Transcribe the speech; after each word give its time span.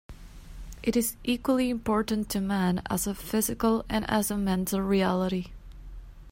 It 0.81 0.95
is 0.95 1.15
equally 1.23 1.69
important 1.69 2.27
to 2.29 2.41
man 2.41 2.81
as 2.89 3.05
a 3.05 3.13
physical 3.13 3.85
and 3.87 4.03
as 4.09 4.31
a 4.31 4.35
mental 4.35 4.81
reality. 4.81 5.51